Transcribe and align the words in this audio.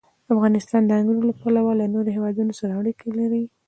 افغانستان 0.33 0.81
د 0.85 0.91
انګورو 0.99 1.27
له 1.29 1.33
پلوه 1.41 1.73
له 1.79 1.85
نورو 1.93 2.09
هېوادونو 2.15 2.51
سره 2.59 2.71
اړیکې 2.79 3.09
لري. 3.19 3.43